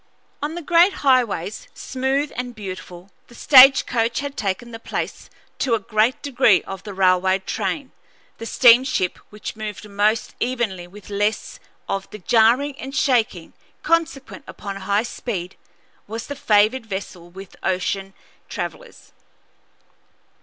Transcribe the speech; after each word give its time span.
On 0.41 0.55
the 0.55 0.63
great 0.63 0.93
highways, 1.05 1.67
smooth 1.75 2.31
and 2.35 2.55
beautiful, 2.55 3.11
the 3.27 3.35
stage 3.35 3.85
coach 3.85 4.19
had 4.21 4.35
taken 4.35 4.71
the 4.71 4.79
place 4.79 5.29
to 5.59 5.75
a 5.75 5.79
great 5.79 6.23
degree 6.23 6.63
of 6.63 6.81
the 6.81 6.93
railroad 6.95 7.45
train; 7.45 7.91
the 8.39 8.47
steamship, 8.47 9.17
which 9.29 9.55
moved 9.55 9.87
most 9.87 10.33
evenly 10.39 10.85
and 10.85 10.91
with 10.93 11.11
less 11.11 11.59
of 11.87 12.09
the 12.09 12.17
jarring 12.17 12.75
and 12.79 12.95
shaking 12.95 13.53
consequent 13.83 14.43
upon 14.47 14.75
high 14.77 15.03
speed, 15.03 15.55
was 16.07 16.25
the 16.25 16.35
favored 16.35 16.87
vessel 16.87 17.29
with 17.29 17.55
ocean 17.61 18.15
travellers. 18.49 19.11